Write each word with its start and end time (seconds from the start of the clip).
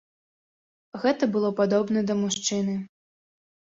Гэта 1.03 1.23
было 1.37 1.49
падобна 1.61 1.99
да 2.13 2.19
мужчыны. 2.25 2.75